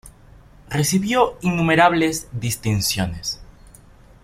Recibió 0.71 1.37
innumerables 1.41 2.27
distinciones. 2.31 3.39